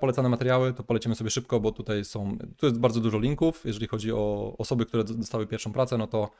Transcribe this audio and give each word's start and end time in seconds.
Polecane 0.00 0.28
materiały 0.28 0.74
to 0.74 0.82
polecimy 0.82 1.14
sobie 1.14 1.30
szybko, 1.30 1.60
bo 1.60 1.72
tutaj 1.72 2.04
są, 2.04 2.38
tu 2.56 2.66
jest 2.66 2.78
bardzo 2.78 3.00
dużo 3.00 3.18
linków. 3.18 3.64
Jeżeli 3.64 3.86
chodzi 3.86 4.12
o 4.12 4.54
osoby, 4.58 4.86
które 4.86 5.04
dostały 5.04 5.46
pierwszą 5.46 5.72
pracę, 5.72 5.98
no 5.98 6.06
to 6.06 6.30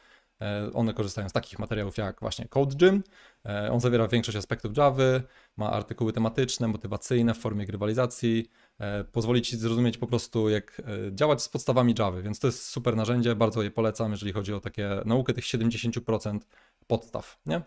e, 0.40 0.70
one 0.74 0.94
korzystają 0.94 1.28
z 1.28 1.32
takich 1.32 1.58
materiałów 1.58 1.96
jak 1.96 2.20
właśnie 2.20 2.48
Code 2.48 2.76
Gym. 2.76 3.02
E, 3.46 3.72
on 3.72 3.80
zawiera 3.80 4.08
większość 4.08 4.36
aspektów 4.36 4.76
Java, 4.76 5.20
ma 5.56 5.70
artykuły 5.70 6.12
tematyczne, 6.12 6.68
motywacyjne 6.68 7.34
w 7.34 7.38
formie 7.38 7.66
grywalizacji, 7.66 8.50
e, 8.78 9.04
pozwoli 9.04 9.42
Ci 9.42 9.56
zrozumieć 9.56 9.98
po 9.98 10.06
prostu 10.06 10.48
jak 10.48 10.82
działać 11.12 11.42
z 11.42 11.48
podstawami 11.48 11.94
Java, 11.98 12.22
więc 12.22 12.38
to 12.38 12.46
jest 12.46 12.66
super 12.66 12.96
narzędzie, 12.96 13.34
bardzo 13.34 13.62
je 13.62 13.70
polecam, 13.70 14.10
jeżeli 14.10 14.32
chodzi 14.32 14.54
o 14.54 14.60
takie 14.60 14.90
naukę 15.04 15.32
tych 15.34 15.44
70% 15.44 16.38
podstaw. 16.86 17.38
Nie? 17.46 17.60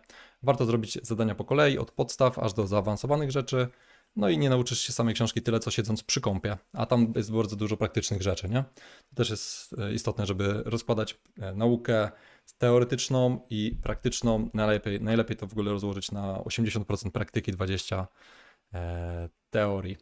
Warto 0.44 0.66
zrobić 0.66 1.00
zadania 1.02 1.36
po 1.36 1.44
kolei, 1.44 1.78
od 1.78 1.92
podstaw 1.92 2.40
aż 2.40 2.54
do 2.54 2.68
zaawansowanych 2.68 3.32
rzeczy. 3.32 3.68
No 4.16 4.30
i 4.30 4.38
nie 4.38 4.50
nauczysz 4.50 4.80
się 4.80 4.94
samej 4.94 5.16
książki 5.16 5.42
tyle, 5.42 5.60
co 5.60 5.72
siedząc 5.72 6.04
przy 6.04 6.22
kąpie, 6.22 6.58
a 6.74 6.86
tam 6.86 7.14
jest 7.16 7.32
bardzo 7.32 7.56
dużo 7.56 7.78
praktycznych 7.78 8.22
rzeczy, 8.22 8.50
nie? 8.50 8.64
To 9.10 9.16
też 9.16 9.30
jest 9.30 9.76
e, 9.80 9.94
istotne, 9.94 10.26
żeby 10.26 10.64
rozkładać 10.66 11.20
e, 11.40 11.54
naukę 11.54 12.12
teoretyczną 12.58 13.40
i 13.50 13.78
praktyczną. 13.84 14.50
Najlepiej, 14.54 15.02
najlepiej 15.02 15.38
to 15.38 15.48
w 15.48 15.52
ogóle 15.52 15.72
rozłożyć 15.72 16.12
na 16.12 16.38
80% 16.38 17.12
praktyki, 17.12 17.54
20% 17.54 18.06
e, 18.74 19.30
teorii. 19.50 19.98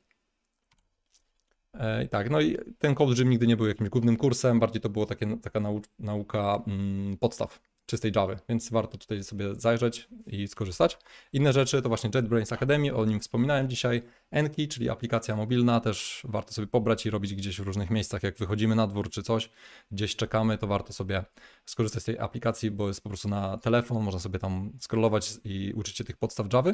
I 2.06 2.10
tak, 2.10 2.30
no 2.30 2.42
i 2.42 2.58
ten 2.80 2.96
Code 2.96 3.16
Gym 3.16 3.30
nigdy 3.30 3.48
nie 3.48 3.58
był 3.58 3.68
jakimś 3.68 3.90
głównym 3.90 4.18
kursem, 4.18 4.60
bardziej 4.60 4.82
to 4.82 5.06
takie, 5.06 5.38
taka 5.38 5.60
nau 5.60 5.82
nauka 6.00 6.64
mm, 6.68 7.18
podstaw 7.18 7.60
czystej 7.92 8.12
Java, 8.16 8.36
więc 8.50 8.70
warto 8.70 8.98
tutaj 8.98 9.24
sobie 9.24 9.56
zajrzeć 9.56 10.08
i 10.26 10.48
skorzystać. 10.48 10.98
Inne 11.34 11.54
rzeczy 11.54 11.82
to 11.82 11.90
właśnie 11.90 12.10
JetBrains 12.16 12.54
Academy, 12.54 12.96
o 12.96 13.06
nim 13.06 13.20
wspominałem 13.20 13.70
dzisiaj. 13.70 14.02
Enki, 14.32 14.68
czyli 14.68 14.90
aplikacja 14.90 15.36
mobilna, 15.36 15.80
też 15.80 16.22
warto 16.30 16.54
sobie 16.54 16.68
pobrać 16.68 17.06
i 17.06 17.10
robić 17.10 17.36
gdzieś 17.36 17.62
w 17.62 17.64
różnych 17.64 17.90
miejscach, 17.90 18.24
jak 18.24 18.38
wychodzimy 18.38 18.76
na 18.76 18.88
dwór 18.88 19.10
czy 19.10 19.24
coś, 19.24 19.50
gdzieś 19.92 20.16
czekamy, 20.16 20.58
to 20.58 20.68
warto 20.68 20.94
sobie 20.94 21.24
skorzystać 21.66 22.04
z 22.04 22.06
tej 22.06 22.20
aplikacji, 22.20 22.72
bo 22.72 22.88
jest 22.88 23.02
po 23.04 23.10
prostu 23.10 23.30
na 23.30 23.58
telefon, 23.58 24.04
można 24.04 24.20
sobie 24.20 24.40
tam 24.40 24.72
scrollować 24.80 25.34
i 25.44 25.74
uczyć 25.76 25.98
się 25.98 26.04
tych 26.04 26.18
podstaw 26.18 26.54
Java. 26.54 26.72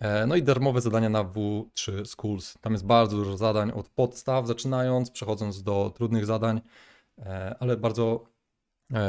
E, 0.00 0.26
no 0.26 0.36
i 0.36 0.42
darmowe 0.42 0.80
zadania 0.80 1.08
na 1.08 1.24
W3 1.24 2.04
Schools. 2.04 2.54
Tam 2.60 2.72
jest 2.72 2.86
bardzo 2.86 3.16
dużo 3.16 3.36
zadań 3.36 3.70
od 3.70 3.88
podstaw, 3.88 4.46
zaczynając, 4.46 5.10
przechodząc 5.10 5.62
do 5.62 5.92
trudnych 5.94 6.26
zadań, 6.26 6.60
e, 7.18 7.56
ale 7.60 7.76
bardzo 7.76 8.37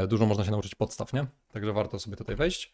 dużo 0.07 0.25
można 0.25 0.45
się 0.45 0.51
nauczyć 0.51 0.75
podstaw, 0.75 1.13
nie? 1.13 1.25
Także 1.53 1.73
warto 1.73 1.99
sobie 1.99 2.15
tutaj 2.15 2.35
wejść. 2.35 2.73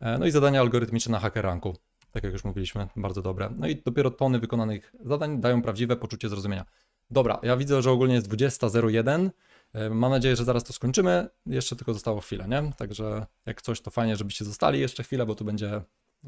E, 0.00 0.18
no 0.18 0.26
i 0.26 0.30
zadania 0.30 0.60
algorytmiczne 0.60 1.12
na 1.12 1.20
hackeranku. 1.20 1.76
Tak 2.12 2.24
jak 2.24 2.32
już 2.32 2.44
mówiliśmy, 2.44 2.88
bardzo 2.96 3.22
dobre. 3.22 3.50
No 3.56 3.68
i 3.68 3.76
dopiero 3.76 4.10
tony 4.10 4.38
wykonanych 4.38 4.92
zadań 5.04 5.40
dają 5.40 5.62
prawdziwe 5.62 5.96
poczucie 5.96 6.28
zrozumienia. 6.28 6.64
Dobra, 7.10 7.38
ja 7.42 7.56
widzę, 7.56 7.82
że 7.82 7.90
ogólnie 7.90 8.14
jest 8.14 8.28
20.01. 8.28 9.30
E, 9.72 9.90
mam 9.90 10.10
nadzieję, 10.10 10.36
że 10.36 10.44
zaraz 10.44 10.64
to 10.64 10.72
skończymy. 10.72 11.28
Jeszcze 11.46 11.76
tylko 11.76 11.94
zostało 11.94 12.20
chwilę, 12.20 12.48
nie? 12.48 12.72
Także 12.76 13.26
jak 13.46 13.62
coś, 13.62 13.80
to 13.80 13.90
fajnie, 13.90 14.16
żebyście 14.16 14.44
zostali 14.44 14.80
jeszcze 14.80 15.02
chwilę, 15.02 15.26
bo 15.26 15.34
tu 15.34 15.44
będzie 15.44 15.80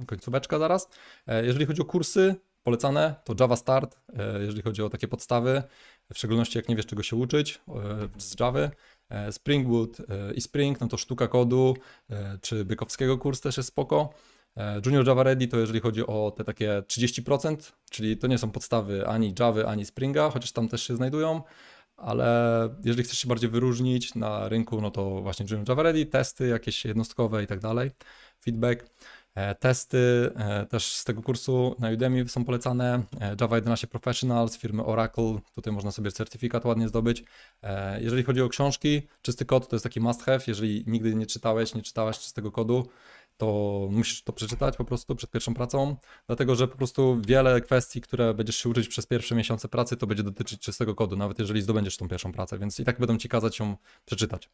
końcóweczka 0.06 0.58
zaraz. 0.58 0.88
Jeżeli 1.42 1.66
chodzi 1.66 1.82
o 1.82 1.84
kursy, 1.84 2.34
polecane 2.62 3.14
to 3.24 3.34
Java 3.40 3.56
Start, 3.56 3.98
jeżeli 4.40 4.62
chodzi 4.62 4.82
o 4.82 4.90
takie 4.90 5.08
podstawy, 5.08 5.62
w 6.12 6.18
szczególności 6.18 6.58
jak 6.58 6.68
nie 6.68 6.76
wiesz 6.76 6.86
czego 6.86 7.02
się 7.02 7.16
uczyć 7.16 7.60
z 8.18 8.40
Java. 8.40 8.70
E, 9.10 9.32
Spring 9.32 9.68
Boot 9.68 10.00
e, 10.00 10.34
i 10.34 10.40
Spring, 10.40 10.80
no 10.80 10.88
to 10.88 10.96
sztuka 10.96 11.28
kodu, 11.28 11.76
e, 12.10 12.38
czy 12.42 12.64
Bykowskiego 12.64 13.18
kurs 13.18 13.40
też 13.40 13.56
jest 13.56 13.68
spoko. 13.68 14.10
Junior 14.86 15.06
Java 15.06 15.22
Ready 15.22 15.48
to 15.48 15.58
jeżeli 15.58 15.80
chodzi 15.80 16.06
o 16.06 16.32
te 16.36 16.44
takie 16.44 16.82
30%, 16.86 17.72
czyli 17.90 18.16
to 18.16 18.26
nie 18.26 18.38
są 18.38 18.50
podstawy 18.50 19.06
ani 19.06 19.34
Java, 19.38 19.64
ani 19.64 19.84
Springa, 19.84 20.30
chociaż 20.30 20.52
tam 20.52 20.68
też 20.68 20.82
się 20.82 20.96
znajdują, 20.96 21.42
ale 21.96 22.68
jeżeli 22.84 23.04
chcesz 23.04 23.18
się 23.18 23.28
bardziej 23.28 23.50
wyróżnić 23.50 24.14
na 24.14 24.48
rynku, 24.48 24.80
no 24.80 24.90
to 24.90 25.22
właśnie 25.22 25.46
Junior 25.50 25.68
Java 25.68 25.82
Ready, 25.82 26.06
testy 26.06 26.48
jakieś 26.48 26.84
jednostkowe 26.84 27.42
i 27.42 27.46
tak 27.46 27.60
dalej, 27.60 27.90
feedback. 28.44 28.84
E, 29.38 29.54
testy 29.54 30.30
e, 30.36 30.66
też 30.66 30.94
z 30.94 31.04
tego 31.04 31.22
kursu 31.22 31.76
na 31.78 31.90
Udemy 31.90 32.28
są 32.28 32.44
polecane. 32.44 33.02
E, 33.20 33.36
Java 33.40 33.56
11 33.56 33.86
Professional 33.86 34.48
z 34.48 34.58
firmy 34.58 34.84
Oracle. 34.84 35.38
Tutaj 35.54 35.72
można 35.72 35.90
sobie 35.90 36.12
certyfikat 36.12 36.64
ładnie 36.64 36.88
zdobyć. 36.88 37.24
Jeżeli 38.00 38.22
chodzi 38.22 38.42
o 38.42 38.48
książki, 38.48 39.02
czysty 39.22 39.44
kod 39.44 39.68
to 39.68 39.76
jest 39.76 39.84
taki 39.84 40.00
must 40.00 40.22
have. 40.22 40.40
Jeżeli 40.46 40.84
nigdy 40.86 41.14
nie 41.14 41.26
czytałeś, 41.26 41.74
nie 41.74 41.82
czytałaś 41.82 42.18
czystego 42.18 42.52
kodu, 42.52 42.88
to 43.36 43.88
musisz 43.90 44.22
to 44.22 44.32
przeczytać 44.32 44.76
po 44.76 44.84
prostu 44.84 45.16
przed 45.16 45.30
pierwszą 45.30 45.54
pracą, 45.54 45.96
dlatego 46.26 46.54
że 46.54 46.68
po 46.68 46.76
prostu 46.76 47.20
wiele 47.26 47.60
kwestii, 47.60 48.00
które 48.00 48.34
będziesz 48.34 48.56
się 48.56 48.68
uczyć 48.68 48.88
przez 48.88 49.06
pierwsze 49.06 49.34
miesiące 49.34 49.68
pracy, 49.68 49.96
to 49.96 50.06
będzie 50.06 50.22
dotyczyć 50.22 50.60
czystego 50.60 50.94
kodu, 50.94 51.16
nawet 51.16 51.38
jeżeli 51.38 51.62
zdobędziesz 51.62 51.96
tą 51.96 52.08
pierwszą 52.08 52.32
pracę, 52.32 52.58
więc 52.58 52.80
i 52.80 52.84
tak 52.84 52.98
będą 52.98 53.18
ci 53.18 53.28
kazać 53.28 53.58
ją 53.58 53.76
przeczytać. 54.04 54.50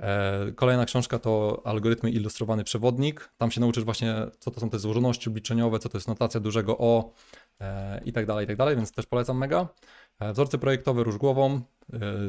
E, 0.00 0.52
kolejna 0.52 0.84
książka 0.84 1.18
to 1.18 1.62
Algorytmy 1.64 2.10
Ilustrowany 2.10 2.64
Przewodnik. 2.64 3.30
Tam 3.38 3.50
się 3.50 3.60
nauczysz 3.60 3.84
właśnie, 3.84 4.14
co 4.38 4.50
to 4.50 4.60
są 4.60 4.70
te 4.70 4.78
złożoności 4.78 5.28
obliczeniowe, 5.28 5.78
co 5.78 5.88
to 5.88 5.98
jest 5.98 6.08
notacja 6.08 6.40
dużego 6.40 6.78
O 6.78 7.12
e, 7.60 8.00
i 8.04 8.12
tak 8.12 8.26
dalej, 8.26 8.44
i 8.44 8.46
tak 8.46 8.56
dalej, 8.56 8.76
więc 8.76 8.92
też 8.92 9.06
polecam 9.06 9.38
mega. 9.38 9.68
E, 10.20 10.32
wzorce 10.32 10.58
projektowe 10.58 11.04
Róż 11.04 11.16
Głową. 11.18 11.60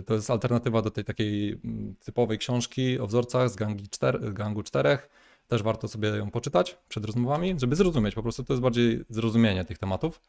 To 0.06 0.13
jest 0.13 0.29
alternatywa 0.29 0.81
do 0.81 0.91
tej 0.91 1.03
takiej 1.03 1.61
mm, 1.66 1.95
typowej 1.95 2.38
książki 2.38 3.00
o 3.00 3.07
wzorcach 3.07 3.50
z 3.50 3.56
gangi 3.56 3.89
czter, 3.89 4.33
gangu 4.33 4.63
czterech. 4.63 5.09
Też 5.47 5.63
warto 5.63 5.88
sobie 5.88 6.09
ją 6.09 6.31
poczytać 6.31 6.78
przed 6.90 7.06
rozmowami, 7.06 7.56
żeby 7.59 7.75
zrozumieć. 7.75 8.16
Po 8.16 8.24
prostu 8.24 8.44
to 8.44 8.53
jest 8.53 8.62
bardziej 8.62 9.06
zrozumienie 9.09 9.66
tych 9.66 9.78
tematów. 9.78 10.22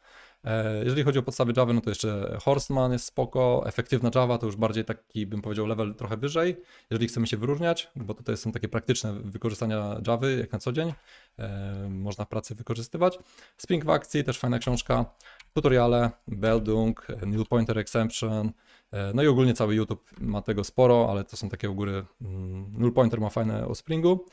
E, 0.43 0.83
jeżeli 0.85 1.03
chodzi 1.03 1.19
o 1.19 1.23
podstawy 1.23 1.53
Java, 1.57 1.73
no 1.73 1.81
to 1.81 1.89
jeszcze 1.89 2.37
Horstman 2.43 2.91
jest 2.91 3.05
spoko, 3.05 3.63
efektywna 3.65 4.11
Java 4.15 4.37
to 4.37 4.45
już 4.45 4.55
bardziej 4.55 4.85
taki, 4.85 5.25
bym 5.25 5.41
powiedział, 5.41 5.65
level 5.65 5.95
trochę 5.95 6.17
wyżej, 6.17 6.57
jeżeli 6.89 7.07
chcemy 7.07 7.27
się 7.27 7.37
wyróżniać, 7.37 7.91
bo 7.95 8.13
tutaj 8.13 8.37
są 8.37 8.51
takie 8.51 8.67
praktyczne 8.67 9.13
wykorzystania 9.13 10.01
Java 10.07 10.29
jak 10.29 10.51
na 10.51 10.59
co 10.59 10.71
dzień, 10.71 10.93
e, 11.39 11.87
można 11.89 12.25
w 12.25 12.27
pracy 12.27 12.55
wykorzystywać. 12.55 13.19
Spring 13.57 13.85
w 13.85 13.89
akcji, 13.89 14.23
też 14.23 14.39
fajna 14.39 14.59
książka, 14.59 15.05
tutoriale, 15.53 16.11
Beldung, 16.27 17.07
Null 17.25 17.45
Pointer 17.45 17.77
Exemption, 17.79 18.51
e, 18.91 19.11
no 19.13 19.23
i 19.23 19.27
ogólnie 19.27 19.53
cały 19.53 19.75
YouTube 19.75 20.09
ma 20.19 20.41
tego 20.41 20.63
sporo, 20.63 21.07
ale 21.11 21.23
to 21.23 21.37
są 21.37 21.49
takie 21.49 21.69
u 21.69 21.75
góry, 21.75 22.05
mm, 22.21 22.71
Null 22.77 22.93
Pointer 22.93 23.21
ma 23.21 23.29
fajne 23.29 23.67
o 23.67 23.75
Springu, 23.75 24.25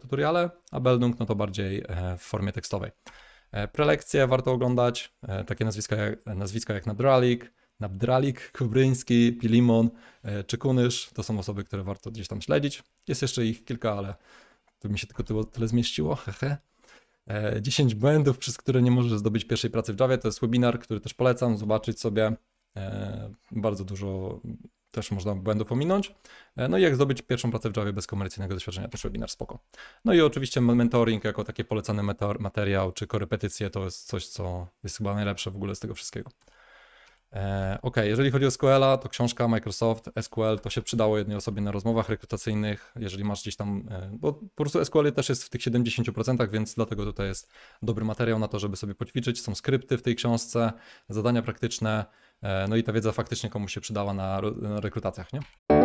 tutoriale, 0.00 0.50
a 0.70 0.80
Beldung 0.80 1.18
no 1.18 1.26
to 1.26 1.34
bardziej 1.34 1.84
w 2.18 2.22
formie 2.22 2.52
tekstowej. 2.52 2.90
E, 3.52 3.68
prelekcje 3.68 4.26
warto 4.26 4.52
oglądać, 4.52 5.14
e, 5.22 5.44
takie 5.44 5.64
nazwiska 5.64 5.96
jak, 5.96 6.26
nazwiska 6.26 6.74
jak 6.74 6.86
Nadralik, 6.86 7.52
Nabdralik, 7.80 8.52
Kubryński, 8.58 9.32
Pilimon 9.32 9.90
e, 10.22 10.44
czy 10.44 10.58
Kunysz, 10.58 11.10
to 11.14 11.22
są 11.22 11.38
osoby, 11.38 11.64
które 11.64 11.82
warto 11.82 12.10
gdzieś 12.10 12.28
tam 12.28 12.42
śledzić. 12.42 12.82
Jest 13.08 13.22
jeszcze 13.22 13.46
ich 13.46 13.64
kilka, 13.64 13.92
ale 13.92 14.14
to 14.78 14.88
mi 14.88 14.98
się 14.98 15.06
tylko 15.06 15.22
tyle, 15.22 15.44
tyle 15.44 15.68
zmieściło, 15.68 16.14
hehe. 16.24 16.56
10 17.60 17.94
błędów, 17.94 18.38
przez 18.38 18.56
które 18.56 18.82
nie 18.82 18.90
możesz 18.90 19.18
zdobyć 19.18 19.44
pierwszej 19.44 19.70
pracy 19.70 19.94
w 19.94 20.00
Java, 20.00 20.18
to 20.18 20.28
jest 20.28 20.40
webinar, 20.40 20.80
który 20.80 21.00
też 21.00 21.14
polecam 21.14 21.56
zobaczyć 21.56 22.00
sobie. 22.00 22.36
Bardzo 23.50 23.84
dużo 23.84 24.40
też 24.90 25.10
można 25.10 25.34
błędów 25.34 25.68
pominąć. 25.68 26.14
E, 26.56 26.68
no 26.68 26.78
i 26.78 26.82
jak 26.82 26.94
zdobyć 26.94 27.22
pierwszą 27.22 27.50
pracę 27.50 27.70
w 27.70 27.76
Java 27.76 27.92
bez 27.92 28.06
komercyjnego 28.06 28.54
doświadczenia, 28.54 28.88
też 28.88 29.02
webinar 29.02 29.30
spoko. 29.30 29.58
No 30.04 30.14
i 30.14 30.20
oczywiście 30.20 30.60
mentoring 30.60 31.24
jako 31.24 31.44
taki 31.44 31.64
polecany 31.64 32.02
materiał, 32.38 32.92
czy 32.92 33.06
korepetycje 33.06 33.70
to 33.70 33.84
jest 33.84 34.06
coś, 34.06 34.28
co 34.28 34.66
jest 34.84 34.98
chyba 34.98 35.14
najlepsze 35.14 35.50
w 35.50 35.56
ogóle 35.56 35.74
z 35.74 35.80
tego 35.80 35.94
wszystkiego. 35.94 36.30
E, 37.32 37.78
ok, 37.82 37.96
jeżeli 37.96 38.30
chodzi 38.30 38.46
o 38.46 38.50
SQL-a, 38.50 38.96
to 38.96 39.08
książka 39.08 39.48
Microsoft 39.48 40.10
SQL 40.20 40.58
to 40.62 40.70
się 40.70 40.82
przydało 40.82 41.18
jednej 41.18 41.36
osobie 41.36 41.60
na 41.60 41.72
rozmowach 41.72 42.08
rekrutacyjnych, 42.08 42.92
jeżeli 42.96 43.24
masz 43.24 43.42
gdzieś 43.42 43.56
tam, 43.56 43.88
e, 43.90 44.10
bo 44.12 44.32
po 44.32 44.48
prostu 44.56 44.84
SQL 44.84 45.12
też 45.12 45.28
jest 45.28 45.44
w 45.44 45.48
tych 45.48 45.60
70%, 45.60 46.50
więc 46.50 46.74
dlatego 46.74 47.04
tutaj 47.04 47.26
jest 47.26 47.52
dobry 47.82 48.04
materiał 48.04 48.38
na 48.38 48.48
to, 48.48 48.58
żeby 48.58 48.76
sobie 48.76 48.94
poćwiczyć. 48.94 49.42
Są 49.42 49.54
skrypty 49.54 49.98
w 49.98 50.02
tej 50.02 50.16
książce, 50.16 50.72
zadania 51.08 51.42
praktyczne, 51.42 52.04
no 52.68 52.76
i 52.76 52.82
ta 52.82 52.92
wiedza 52.92 53.12
faktycznie 53.12 53.50
komuś 53.50 53.74
się 53.74 53.80
przydała 53.80 54.14
na 54.14 54.40
rekrutacjach, 54.80 55.32
nie? 55.32 55.77